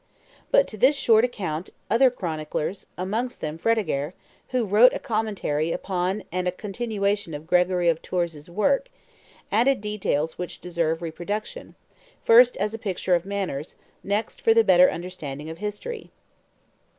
[0.49, 4.15] But to this short account other chroniclers, amongst them Fredegaire,
[4.47, 8.89] who wrote a commentary upon and a continuation of Gregory of Tours' work,
[9.51, 11.75] added details which deserve reproduction,
[12.25, 16.09] first as a picture of manners, next for the better understanding of history.